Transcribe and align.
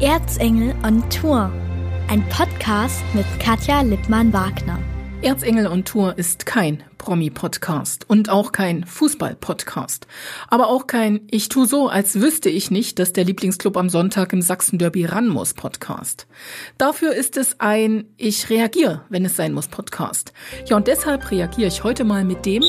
Erzengel 0.00 0.74
on 0.84 1.08
Tour. 1.08 1.50
Ein 2.08 2.22
Podcast 2.28 3.02
mit 3.14 3.24
Katja 3.40 3.80
Lippmann-Wagner. 3.80 4.78
Erzengel 5.22 5.66
on 5.66 5.86
Tour 5.86 6.18
ist 6.18 6.44
kein 6.44 6.82
Promi-Podcast 6.98 8.04
und 8.06 8.28
auch 8.28 8.52
kein 8.52 8.84
Fußball-Podcast. 8.84 10.06
Aber 10.48 10.68
auch 10.68 10.86
kein 10.86 11.22
Ich 11.30 11.48
tu 11.48 11.64
so, 11.64 11.88
als 11.88 12.20
wüsste 12.20 12.50
ich 12.50 12.70
nicht, 12.70 12.98
dass 12.98 13.14
der 13.14 13.24
Lieblingsclub 13.24 13.78
am 13.78 13.88
Sonntag 13.88 14.34
im 14.34 14.42
Sachsen-Derby 14.42 15.06
ran 15.06 15.28
muss 15.28 15.54
Podcast. 15.54 16.26
Dafür 16.76 17.14
ist 17.14 17.38
es 17.38 17.58
ein 17.60 18.04
Ich 18.18 18.50
reagiere, 18.50 19.00
wenn 19.08 19.24
es 19.24 19.34
sein 19.34 19.54
muss 19.54 19.68
Podcast. 19.68 20.34
Ja, 20.66 20.76
und 20.76 20.88
deshalb 20.88 21.30
reagiere 21.30 21.68
ich 21.68 21.84
heute 21.84 22.04
mal 22.04 22.22
mit 22.22 22.44
dem 22.44 22.62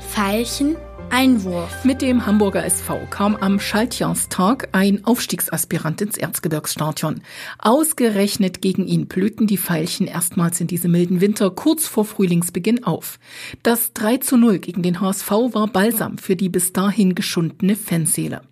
Pfeilchen 0.00 0.76
Einwurf. 1.10 1.84
Mit 1.84 2.02
dem 2.02 2.26
Hamburger 2.26 2.64
SV 2.64 3.06
kam 3.10 3.36
am 3.36 3.60
Schaltjahrstag 3.60 4.68
ein 4.72 5.04
Aufstiegsaspirant 5.04 6.00
ins 6.00 6.16
Erzgebirgsstadion. 6.16 7.22
Ausgerechnet 7.58 8.62
gegen 8.62 8.86
ihn 8.86 9.06
blühten 9.06 9.46
die 9.46 9.56
Veilchen 9.56 10.06
erstmals 10.06 10.60
in 10.60 10.66
diesem 10.66 10.92
milden 10.92 11.20
Winter 11.20 11.50
kurz 11.50 11.86
vor 11.86 12.04
Frühlingsbeginn 12.04 12.84
auf. 12.84 13.18
Das 13.62 13.92
3 13.92 14.18
zu 14.18 14.36
0 14.36 14.58
gegen 14.58 14.82
den 14.82 15.00
HSV 15.00 15.30
war 15.30 15.66
Balsam 15.68 16.18
für 16.18 16.36
die 16.36 16.48
bis 16.48 16.72
dahin 16.72 17.14
geschundene 17.14 17.76
Fanseele. 17.76 18.42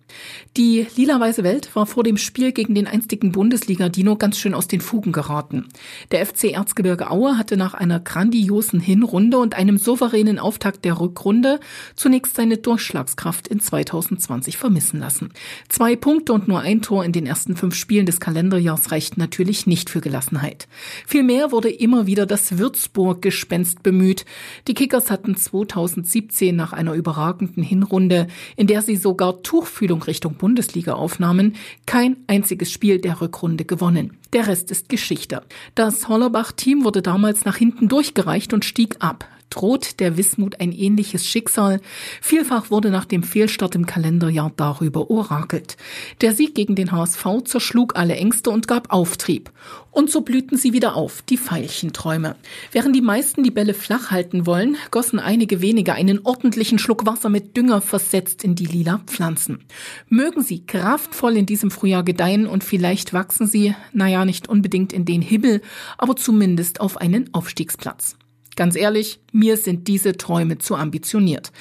Die 0.57 0.85
lila-weiße 0.95 1.43
Welt 1.43 1.75
war 1.75 1.85
vor 1.85 2.03
dem 2.03 2.17
Spiel 2.17 2.51
gegen 2.51 2.75
den 2.75 2.87
einstigen 2.87 3.31
Bundesliga-Dino 3.31 4.17
ganz 4.17 4.37
schön 4.37 4.53
aus 4.53 4.67
den 4.67 4.81
Fugen 4.81 5.11
geraten. 5.11 5.67
Der 6.11 6.25
FC 6.25 6.53
Erzgebirge 6.53 7.09
Aue 7.09 7.37
hatte 7.37 7.57
nach 7.57 7.73
einer 7.73 7.99
grandiosen 7.99 8.79
Hinrunde 8.79 9.39
und 9.39 9.55
einem 9.55 9.77
souveränen 9.77 10.37
Auftakt 10.37 10.85
der 10.85 10.99
Rückrunde 10.99 11.59
zunächst 11.95 12.35
seine 12.35 12.57
Durchschlagskraft 12.57 13.47
in 13.47 13.59
2020 13.59 14.57
vermissen 14.57 14.99
lassen. 14.99 15.31
Zwei 15.69 15.95
Punkte 15.95 16.33
und 16.33 16.47
nur 16.47 16.59
ein 16.59 16.81
Tor 16.81 17.03
in 17.03 17.11
den 17.11 17.25
ersten 17.25 17.55
fünf 17.55 17.75
Spielen 17.75 18.05
des 18.05 18.19
Kalenderjahrs 18.19 18.91
reichten 18.91 19.19
natürlich 19.19 19.65
nicht 19.65 19.89
für 19.89 20.01
Gelassenheit. 20.01 20.67
Vielmehr 21.07 21.51
wurde 21.51 21.69
immer 21.69 22.05
wieder 22.05 22.25
das 22.25 22.57
Würzburg-Gespenst 22.57 23.83
bemüht. 23.83 24.25
Die 24.67 24.73
Kickers 24.73 25.09
hatten 25.09 25.35
2017 25.35 26.55
nach 26.55 26.73
einer 26.73 26.93
überragenden 26.93 27.63
Hinrunde, 27.63 28.27
in 28.55 28.67
der 28.67 28.81
sie 28.81 28.95
sogar 28.95 29.41
Tuchfühlung 29.41 30.02
Richtung 30.07 30.35
Bundesliga 30.35 30.93
aufnahmen, 30.93 31.55
kein 31.85 32.17
einziges 32.27 32.71
Spiel 32.71 32.99
der 32.99 33.21
Rückrunde 33.21 33.65
gewonnen. 33.65 34.17
Der 34.33 34.47
Rest 34.47 34.71
ist 34.71 34.89
Geschichte. 34.89 35.43
Das 35.75 36.07
Hollerbach-Team 36.07 36.83
wurde 36.83 37.01
damals 37.01 37.45
nach 37.45 37.57
hinten 37.57 37.87
durchgereicht 37.87 38.53
und 38.53 38.65
stieg 38.65 38.97
ab 38.99 39.27
droht 39.53 39.99
der 39.99 40.17
Wismut 40.17 40.59
ein 40.59 40.71
ähnliches 40.71 41.25
Schicksal. 41.25 41.79
Vielfach 42.21 42.71
wurde 42.71 42.89
nach 42.89 43.05
dem 43.05 43.21
Fehlstart 43.21 43.75
im 43.75 43.85
Kalenderjahr 43.85 44.51
darüber 44.55 45.11
orakelt. 45.11 45.77
Der 46.21 46.33
Sieg 46.33 46.55
gegen 46.55 46.75
den 46.75 46.91
HSV 46.91 47.25
zerschlug 47.45 47.95
alle 47.95 48.15
Ängste 48.15 48.49
und 48.49 48.67
gab 48.67 48.91
Auftrieb. 48.91 49.51
Und 49.91 50.09
so 50.09 50.21
blühten 50.21 50.57
sie 50.57 50.73
wieder 50.73 50.95
auf, 50.95 51.21
die 51.21 51.37
Veilchenträume. 51.37 52.35
Während 52.71 52.95
die 52.95 53.01
meisten 53.01 53.43
die 53.43 53.51
Bälle 53.51 53.75
flach 53.75 54.09
halten 54.09 54.47
wollen, 54.47 54.75
gossen 54.89 55.19
einige 55.19 55.61
wenige 55.61 55.93
einen 55.93 56.21
ordentlichen 56.23 56.79
Schluck 56.79 57.05
Wasser 57.05 57.29
mit 57.29 57.55
Dünger 57.55 57.79
versetzt 57.79 58.43
in 58.43 58.55
die 58.55 58.65
lila 58.65 59.01
Pflanzen. 59.05 59.59
Mögen 60.09 60.41
sie 60.41 60.65
kraftvoll 60.65 61.37
in 61.37 61.45
diesem 61.45 61.69
Frühjahr 61.69 62.03
gedeihen 62.03 62.47
und 62.47 62.63
vielleicht 62.63 63.13
wachsen 63.13 63.45
sie, 63.45 63.75
naja, 63.91 64.25
nicht 64.25 64.49
unbedingt 64.49 64.93
in 64.93 65.05
den 65.05 65.21
Himmel, 65.21 65.61
aber 65.99 66.15
zumindest 66.15 66.81
auf 66.81 66.97
einen 66.97 67.31
Aufstiegsplatz. 67.33 68.15
Ganz 68.55 68.75
ehrlich, 68.75 69.19
mir 69.31 69.57
sind 69.57 69.87
diese 69.87 70.15
Träume 70.15 70.59
zu 70.59 70.75
ambitioniert. 70.75 71.51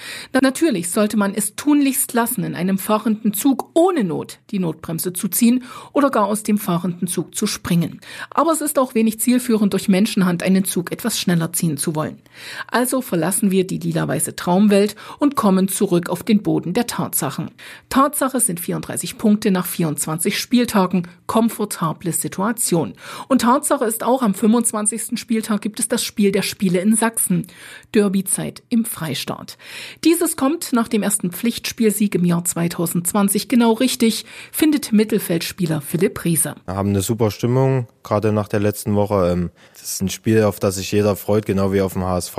Natürlich 0.43 0.91
sollte 0.91 1.17
man 1.17 1.35
es 1.35 1.57
tunlichst 1.57 2.13
lassen, 2.13 2.45
in 2.45 2.55
einem 2.55 2.77
fahrenden 2.77 3.33
Zug 3.33 3.71
ohne 3.73 4.05
Not 4.05 4.41
die 4.51 4.59
Notbremse 4.59 5.15
zu 5.15 5.29
ziehen 5.29 5.65
oder 5.95 6.11
gar 6.11 6.27
aus 6.27 6.43
dem 6.43 6.59
fahrenden 6.59 7.09
Zug 7.09 7.35
zu 7.35 7.47
springen. 7.47 8.01
Aber 8.29 8.53
es 8.53 8.61
ist 8.61 8.79
auch 8.79 8.95
wenig 8.95 9.21
zielführend, 9.21 9.73
durch 9.73 9.89
Menschenhand 9.89 10.43
einen 10.43 10.65
Zug 10.65 10.93
etwas 10.93 11.19
schneller 11.19 11.55
ziehen 11.55 11.79
zu 11.79 11.95
wollen. 11.95 12.19
Also 12.67 13.01
verlassen 13.01 13.51
wir 13.51 13.67
die 13.67 13.79
lila-weiße 13.79 14.37
Traumwelt 14.37 14.95
und 15.19 15.35
kommen 15.35 15.69
zurück 15.69 16.11
auf 16.11 16.23
den 16.23 16.43
Boden 16.43 16.75
der 16.75 16.87
Tatsachen. 16.87 17.53
Tatsache 17.89 18.41
sind 18.41 18.61
34 18.61 19.17
Punkte 19.17 19.51
nach 19.51 19.67
24 19.67 20.39
Spieltagen, 20.39 21.09
komfortable 21.27 22.13
Situation. 22.13 22.93
Und 23.29 23.41
Tatsache 23.43 23.87
ist 23.87 24.05
auch, 24.05 24.21
am 24.21 24.35
25. 24.35 25.19
Spieltag 25.19 25.63
gibt 25.63 25.81
es 25.81 25.89
das 25.89 26.05
Spiel 26.05 26.33
der 26.33 26.43
Spiele 26.43 26.82
in 26.83 26.97
Sachsen. 26.97 27.47
Derbyzeit 27.95 28.63
im 28.69 28.85
Freistaat. 28.85 29.57
Dieses 30.05 30.37
kommt 30.37 30.73
nach 30.73 30.89
dem 30.89 31.03
ersten 31.03 31.31
Pflichtspielsieg 31.31 32.15
im 32.15 32.25
Jahr 32.25 32.45
2020 32.45 33.49
genau 33.49 33.73
richtig, 33.73 34.25
findet 34.51 34.93
Mittelfeldspieler 34.93 35.81
Philipp 35.81 36.25
Riese. 36.25 36.55
Wir 36.65 36.75
haben 36.75 36.91
eine 36.91 37.03
super 37.03 37.31
Stimmung, 37.31 37.87
gerade 38.03 38.33
nach 38.33 38.49
der 38.49 38.61
letzten 38.61 38.95
Woche. 38.95 39.31
Ähm, 39.33 39.51
das 39.73 39.95
ist 39.95 40.03
ein 40.03 40.11
Spiel, 40.11 40.43
auf 40.45 40.59
das 40.59 40.77
sich 40.77 40.93
jeder 40.93 41.17
freut, 41.17 41.47
genau 41.47 41.73
wie 41.73 41.81
auf 41.81 41.95
dem 41.95 42.05
HSV. 42.05 42.37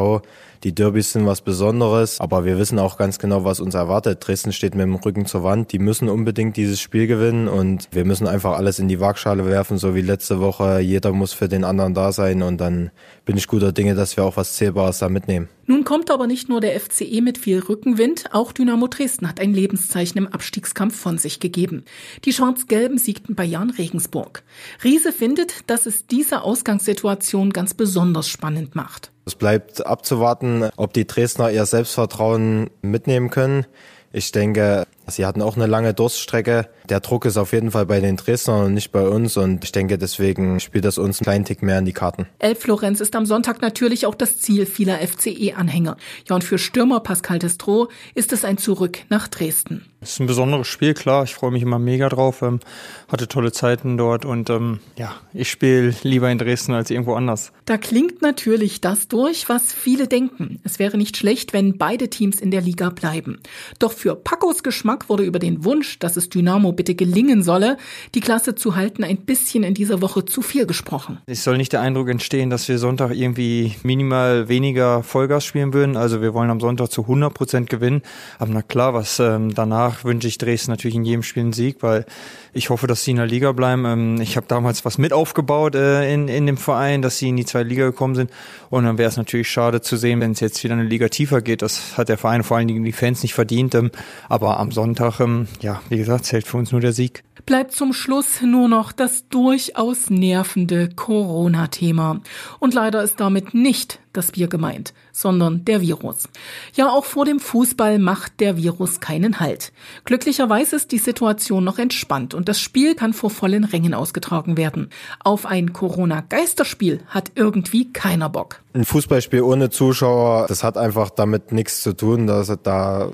Die 0.64 0.74
Derbys 0.74 1.12
sind 1.12 1.26
was 1.26 1.42
Besonderes, 1.42 2.22
aber 2.22 2.46
wir 2.46 2.58
wissen 2.58 2.80
auch 2.80 2.98
ganz 2.98 3.20
genau, 3.20 3.44
was 3.44 3.60
uns 3.60 3.76
erwartet. 3.76 4.26
Dresden 4.26 4.54
steht 4.54 4.76
mit 4.76 4.86
dem 4.86 4.96
Rücken 4.96 5.26
zur 5.26 5.44
Wand. 5.44 5.74
Die 5.74 5.80
müssen 5.80 6.08
unbedingt 6.08 6.56
dieses 6.56 6.80
Spiel 6.80 7.06
gewinnen 7.06 7.50
und 7.50 7.90
wir 7.92 8.06
müssen 8.06 8.28
einfach 8.28 8.58
alles 8.58 8.80
in 8.80 8.88
die 8.88 9.02
Waagschale 9.02 9.46
werfen, 9.46 9.78
so 9.78 9.94
wie 9.94 10.02
letzte 10.02 10.40
Woche. 10.40 10.80
Jeder 10.80 11.12
muss 11.12 11.34
für 11.34 11.50
den 11.50 11.66
anderen 11.66 11.94
da 11.94 12.14
sein 12.14 12.42
und 12.42 12.62
dann 12.62 12.92
bin 13.26 13.36
ich 13.36 13.48
guter 13.48 13.74
Dinge, 13.74 13.94
dass 13.94 14.16
wir 14.16 14.24
auch 14.24 14.38
was 14.38 14.54
Zählbares 14.54 15.00
da 15.00 15.10
mitnehmen. 15.10 15.50
Nun 15.66 15.86
kommt 15.86 16.12
aber 16.12 16.28
nicht 16.28 16.50
nur 16.50 16.60
der 16.60 16.80
FCE 16.80 17.22
mit 17.22 17.38
viel 17.38 17.60
Rückenwind, 17.60 18.34
auch 18.34 18.52
Dynamo 18.52 18.88
Dresden 18.88 19.30
hat 19.30 19.40
ein 19.40 19.54
Lebenszeichen 19.54 20.18
im 20.18 20.28
Abstiegskampf 20.28 21.00
von 21.00 21.18
sich 21.18 21.40
gegeben. 21.40 21.86
Die 22.26 22.34
Schwarz-Gelben 22.34 22.98
siegten 22.98 23.36
bei 23.36 23.46
Jan 23.46 23.70
Regensburg. 23.70 24.44
Riese 24.84 25.14
findet, 25.14 25.70
dass 25.70 25.86
es 25.86 26.06
diese 26.06 26.42
Ausgangssituation 26.42 27.52
ganz 27.52 27.74
besonders 27.74 28.28
spannend 28.28 28.76
macht. 28.76 29.12
Es 29.26 29.36
bleibt 29.36 29.86
abzuwarten, 29.86 30.70
ob 30.76 30.94
die 30.94 31.08
Dresdner 31.08 31.50
ihr 31.50 31.66
Selbstvertrauen 31.66 32.70
mitnehmen 32.82 33.30
können. 33.30 33.66
Ich 34.12 34.32
denke, 34.32 34.86
sie 35.08 35.26
hatten 35.26 35.42
auch 35.42 35.56
eine 35.56 35.66
lange 35.66 35.94
Durststrecke. 35.94 36.68
Der 36.90 37.00
Druck 37.00 37.26
ist 37.26 37.38
auf 37.38 37.54
jeden 37.54 37.72
Fall 37.72 37.86
bei 37.86 38.00
den 38.00 38.18
Dresdnern 38.18 38.66
und 38.66 38.74
nicht 38.74 38.92
bei 38.92 39.08
uns 39.08 39.38
und 39.38 39.64
ich 39.64 39.72
denke, 39.72 39.98
deswegen 39.98 40.60
spielt 40.60 40.86
das 40.86 40.98
uns 40.98 41.20
einen 41.20 41.26
kleinen 41.26 41.46
Tick 41.46 41.62
mehr 41.62 41.80
in 41.80 41.86
die 41.86 41.94
Karten. 41.94 42.28
Elf 42.40 42.60
Florenz 42.60 43.02
ist 43.02 43.16
am 43.16 43.26
Sonntag 43.26 43.62
natürlich 43.62 44.06
auch 44.06 44.16
das 44.16 44.40
Ziel 44.40 44.66
vieler 44.66 45.00
FCE-Anhänger. 45.00 45.98
Ja, 46.28 46.36
und 46.36 46.44
für 46.44 46.58
Stürmer 46.58 47.00
Pascal 47.00 47.40
Destro 47.40 47.90
ist 48.16 48.34
es 48.34 48.46
ein 48.46 48.58
Zurück 48.58 49.00
nach 49.10 49.28
Dresden. 49.28 49.86
Es 50.04 50.12
ist 50.12 50.20
ein 50.20 50.28
besonderes 50.28 50.68
Spiel, 50.68 50.94
klar. 50.94 51.24
Ich 51.24 51.34
freue 51.34 51.52
mich 51.52 51.62
immer 51.62 51.80
mega 51.80 52.10
drauf. 52.10 52.42
Ähm, 52.42 52.60
hatte 53.08 53.30
tolle 53.30 53.54
Zeiten 53.54 53.98
dort 53.98 54.26
und 54.26 54.50
ähm, 54.50 54.80
ja, 54.98 55.14
ich 55.34 55.50
spiele 55.50 55.96
lieber 56.04 56.30
in 56.30 56.38
Dresden 56.38 56.74
als 56.74 56.90
irgendwo 56.90 57.14
anders. 57.14 57.54
Da 57.64 57.78
klingt 57.78 58.22
natürlich 58.22 58.82
das 58.82 59.08
durch, 59.08 59.48
was 59.48 59.72
viele 59.72 60.10
denken. 60.10 60.60
Es 60.64 60.78
wäre 60.78 60.98
nicht 60.98 61.16
schlecht, 61.16 61.54
wenn 61.54 61.78
beide 61.78 62.10
Teams 62.10 62.42
in 62.42 62.52
der 62.52 62.60
Liga 62.60 62.90
bleiben. 62.90 63.40
Doch 63.80 63.94
für 63.94 64.16
Pacos 64.16 64.62
Geschmack 64.62 65.08
wurde 65.08 65.24
über 65.24 65.40
den 65.40 65.64
Wunsch, 65.64 66.00
dass 66.00 66.18
es 66.18 66.28
Dynamo 66.28 66.74
bitte 66.74 66.96
gelingen 66.96 67.42
solle, 67.42 67.78
die 68.14 68.20
Klasse 68.20 68.56
zu 68.56 68.76
halten, 68.76 69.06
ein 69.06 69.20
bisschen 69.20 69.64
in 69.64 69.74
dieser 69.74 70.02
Woche 70.02 70.26
zu 70.26 70.42
viel 70.42 70.66
gesprochen. 70.66 71.20
Es 71.28 71.46
soll 71.46 71.56
nicht 71.56 71.72
der 71.72 71.80
Eindruck 71.80 72.10
entstehen, 72.10 72.50
dass 72.50 72.68
wir 72.68 72.78
Sonntag 72.78 73.16
irgendwie 73.16 73.76
minimal 73.84 74.50
weniger 74.50 75.02
Vollgas 75.02 75.46
spielen 75.46 75.74
würden. 75.74 75.96
Also 75.96 76.22
wir 76.22 76.34
wollen 76.34 76.50
am 76.50 76.60
Sonntag 76.60 76.92
zu 76.92 77.04
100 77.04 77.34
Prozent 77.34 77.70
gewinnen. 77.70 78.02
Aber 78.38 78.52
na 78.52 78.62
klar, 78.62 78.94
was 78.94 79.20
ähm, 79.20 79.54
danach 79.54 79.93
danach 79.94 80.04
wünsche 80.04 80.28
ich 80.28 80.38
Dresden 80.38 80.72
natürlich 80.72 80.96
in 80.96 81.06
jedem 81.06 81.24
Spiel 81.24 81.44
einen 81.44 81.54
Sieg, 81.54 81.78
weil 81.82 82.06
ich 82.54 82.70
hoffe, 82.70 82.88
dass 82.88 83.04
sie 83.04 83.12
in 83.12 83.18
der 83.18 83.26
Liga 83.26 83.52
bleiben. 83.52 83.86
Ähm, 83.86 84.22
ich 84.22 84.36
habe 84.36 84.48
damals 84.48 84.86
was 84.86 84.98
mit 84.98 85.14
aufgebaut 85.14 85.76
äh, 85.76 86.12
in, 86.14 86.28
in 86.28 86.46
dem 86.46 86.58
Verein, 86.58 87.02
dass 87.02 87.18
sie 87.18 87.30
in 87.30 87.38
die 87.38 87.46
zweite 87.46 87.70
Liga 87.70 87.86
gekommen 87.86 88.16
sind. 88.16 88.32
Und 88.70 88.86
dann 88.86 88.98
wäre 88.98 89.10
es 89.10 89.18
natürlich 89.18 89.50
schade 89.50 89.82
zu 89.82 89.98
sehen, 89.98 90.20
wenn 90.20 90.32
es 90.32 90.40
jetzt 90.40 90.64
wieder 90.64 90.74
eine 90.74 90.84
Liga 90.84 91.10
tiefer 91.10 91.42
geht. 91.42 91.62
Das 91.62 91.98
hat 91.98 92.10
der 92.10 92.18
Verein 92.18 92.44
vor 92.44 92.58
allen 92.58 92.68
Dingen 92.68 92.84
die 92.84 92.92
Fans 92.92 93.22
nicht 93.24 93.34
verdient. 93.34 93.76
Ähm, 93.76 93.92
aber 94.30 94.60
am 94.60 94.72
Sonntag, 94.72 95.20
ähm, 95.20 95.48
ja, 95.62 95.82
wie 95.90 95.98
gesagt, 95.98 96.26
zählt 96.26 96.48
für 96.48 96.58
uns 96.58 96.72
nur 96.72 96.82
der 96.82 96.94
Sieg. 96.94 97.24
Bleibt 97.46 97.74
zum 97.74 97.92
Schluss 97.92 98.42
nur 98.42 98.70
noch 98.70 98.94
das 98.94 99.28
durchaus 99.28 100.10
nervende 100.10 100.88
Corona-Thema. 100.90 102.22
Und 102.60 102.74
leider 102.74 103.04
ist 103.04 103.20
damit 103.20 103.54
nicht 103.54 104.00
das 104.14 104.32
Bier 104.32 104.48
gemeint, 104.48 104.94
sondern 105.12 105.66
der 105.66 105.82
Virus. 105.82 106.30
Ja, 106.74 106.90
auch 106.90 107.04
vor 107.04 107.26
dem 107.26 107.42
Fußball 107.42 108.00
macht 108.00 108.40
der 108.40 108.56
Virus 108.56 109.02
keinen 109.02 109.42
Halt. 109.42 109.74
Glücklicherweise 110.06 110.78
ist 110.78 110.94
die 110.94 111.00
Situation 111.00 111.66
noch 111.66 111.80
entspannt 111.80 112.34
und 112.34 112.48
das 112.48 112.62
Spiel 112.62 112.96
kann 112.96 113.12
vor 113.12 113.30
vollen 113.30 113.66
Rängen 113.66 113.94
ausgetragen 113.94 114.56
werden. 114.56 114.90
Auf 115.22 115.46
ein 115.46 115.74
Corona-Geisterspiel 115.74 117.02
hat 117.08 117.32
irgendwie 117.36 117.92
keiner 117.92 118.30
Bock. 118.30 118.62
Ein 118.74 118.86
Fußballspiel 118.86 119.42
ohne 119.42 119.70
Zuschauer, 119.70 120.46
das 120.48 120.64
hat 120.64 120.78
einfach 120.78 121.10
damit 121.10 121.52
nichts 121.52 121.82
zu 121.82 121.94
tun. 121.94 122.28
Dass, 122.28 122.56
da 122.64 123.12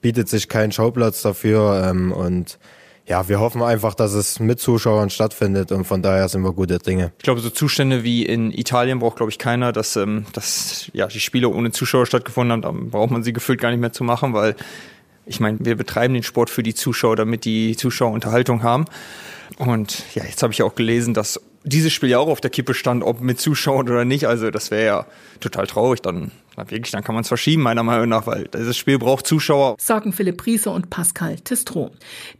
bietet 0.00 0.28
sich 0.28 0.48
kein 0.48 0.72
Schauplatz 0.72 1.20
dafür 1.20 1.84
ähm, 1.90 2.12
und 2.12 2.58
ja, 3.06 3.28
wir 3.28 3.38
hoffen 3.38 3.62
einfach, 3.62 3.94
dass 3.94 4.12
es 4.14 4.40
mit 4.40 4.58
Zuschauern 4.58 5.10
stattfindet 5.10 5.70
und 5.70 5.84
von 5.84 6.02
daher 6.02 6.28
sind 6.28 6.42
wir 6.42 6.52
gute 6.52 6.78
Dinge. 6.78 7.12
Ich 7.18 7.24
glaube, 7.24 7.40
so 7.40 7.50
Zustände 7.50 8.02
wie 8.02 8.26
in 8.26 8.50
Italien 8.50 8.98
braucht, 8.98 9.16
glaube 9.16 9.30
ich, 9.30 9.38
keiner, 9.38 9.72
dass, 9.72 9.94
ähm, 9.96 10.26
dass 10.32 10.90
ja, 10.92 11.06
die 11.06 11.20
Spiele 11.20 11.48
ohne 11.48 11.70
Zuschauer 11.70 12.06
stattgefunden 12.06 12.52
haben. 12.52 12.62
Da 12.62 12.98
braucht 12.98 13.12
man 13.12 13.22
sie 13.22 13.32
gefühlt 13.32 13.60
gar 13.60 13.70
nicht 13.70 13.80
mehr 13.80 13.92
zu 13.92 14.02
machen, 14.02 14.34
weil 14.34 14.56
Ich 15.28 15.40
meine, 15.40 15.58
wir 15.60 15.76
betreiben 15.76 16.14
den 16.14 16.22
Sport 16.22 16.50
für 16.50 16.62
die 16.62 16.74
Zuschauer, 16.74 17.16
damit 17.16 17.44
die 17.44 17.76
Zuschauer 17.76 18.12
Unterhaltung 18.12 18.62
haben. 18.62 18.84
Und 19.58 20.04
ja, 20.14 20.24
jetzt 20.24 20.42
habe 20.42 20.52
ich 20.52 20.62
auch 20.62 20.76
gelesen, 20.76 21.14
dass 21.14 21.40
dieses 21.66 21.92
Spiel 21.92 22.10
ja 22.10 22.18
auch 22.18 22.28
auf 22.28 22.40
der 22.40 22.50
Kippe 22.50 22.74
stand, 22.74 23.02
ob 23.02 23.20
mit 23.20 23.40
Zuschauern 23.40 23.88
oder 23.88 24.04
nicht. 24.04 24.26
Also 24.26 24.50
das 24.50 24.70
wäre 24.70 24.86
ja 24.86 25.06
total 25.40 25.66
traurig. 25.66 26.00
Dann 26.00 26.30
na 26.56 26.70
wirklich, 26.70 26.90
dann 26.90 27.04
kann 27.04 27.14
man 27.14 27.22
es 27.22 27.28
verschieben, 27.28 27.62
meiner 27.62 27.82
Meinung 27.82 28.08
nach, 28.08 28.26
weil 28.26 28.48
dieses 28.54 28.78
Spiel 28.78 28.98
braucht 28.98 29.26
Zuschauer. 29.26 29.76
Sagen 29.78 30.12
Philipp 30.12 30.38
Priese 30.38 30.70
und 30.70 30.88
Pascal 30.88 31.36
Testro. 31.36 31.90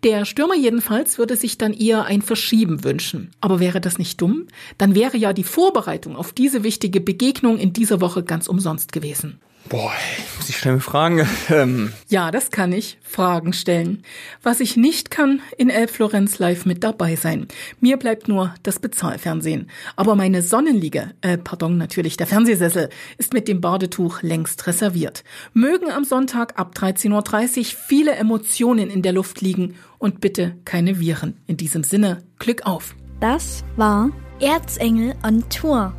Der 0.05 0.25
Stürmer 0.25 0.55
jedenfalls 0.55 1.19
würde 1.19 1.37
sich 1.37 1.59
dann 1.59 1.75
eher 1.75 2.05
ein 2.05 2.23
Verschieben 2.23 2.83
wünschen. 2.83 3.33
Aber 3.41 3.61
wäre 3.61 3.81
das 3.81 3.99
nicht 3.99 4.21
dumm? 4.21 4.47
Dann 4.79 4.95
wäre 4.95 5.19
ja 5.19 5.33
die 5.33 5.45
Vorbereitung 5.45 6.17
auf 6.17 6.33
diese 6.33 6.65
wichtige 6.65 7.01
Begegnung 7.01 7.59
in 7.59 7.73
dieser 7.73 8.01
Woche 8.01 8.23
ganz 8.23 8.49
umsonst 8.49 8.93
gewesen. 8.93 9.41
Boah, 9.69 9.93
muss 10.37 10.49
ich 10.49 10.57
schnell 10.59 10.81
fragen. 10.81 11.27
Ähm. 11.49 11.93
Ja, 12.09 12.31
das 12.33 12.51
kann 12.51 12.73
ich. 12.73 12.99
Fragen 13.03 13.53
stellen. 13.53 14.03
Was 14.43 14.59
ich 14.61 14.77
nicht 14.77 15.11
kann, 15.11 15.41
in 15.57 15.71
Elf 15.71 15.93
Florenz 15.93 16.39
live 16.39 16.67
mit 16.67 16.83
dabei 16.83 17.15
sein. 17.15 17.47
Mir 17.81 17.99
bleibt 17.99 18.27
nur 18.27 18.53
das 18.65 18.81
Bezahlfernsehen. 18.81 19.71
Aber 19.95 20.17
meine 20.17 20.43
Sonnenliege, 20.43 21.13
äh, 21.21 21.39
pardon, 21.39 21.79
natürlich 21.79 22.17
der 22.17 22.27
Fernsehsessel, 22.27 22.91
ist 23.17 23.33
mit 23.33 23.47
dem 23.47 23.61
Badetuch 23.61 24.23
längst 24.23 24.67
reserviert. 24.67 25.23
Mögen 25.53 25.91
am 25.91 26.05
Sonntag 26.05 26.59
ab 26.59 26.75
13.30 26.77 27.59
Uhr 27.59 27.65
viele 27.65 28.13
Emotionen 28.17 28.91
in 28.91 29.03
der 29.03 29.13
Luft 29.13 29.41
liegen 29.41 29.77
und 29.99 30.21
bitte 30.21 30.57
keine 30.65 30.99
Viren. 30.99 31.41
In 31.47 31.57
diesem 31.57 31.85
Sinne, 31.85 32.25
Glück 32.39 32.67
auf. 32.67 32.97
Das 33.21 33.65
war 33.77 34.11
Erzengel 34.41 35.15
on 35.23 35.49
Tour. 35.49 35.95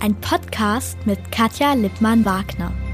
Ein 0.00 0.20
Podcast 0.20 0.98
mit 1.06 1.30
Katja 1.30 1.74
Lippmann-Wagner. 1.74 2.87